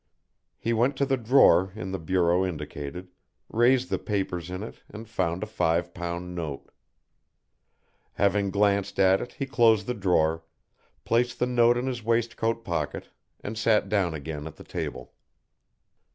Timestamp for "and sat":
13.41-13.89